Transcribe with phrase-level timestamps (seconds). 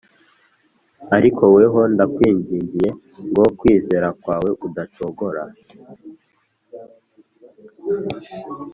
[1.17, 2.89] ariko weho ndakwingingiye
[3.29, 5.43] ngo kwizera kwawe kudacogora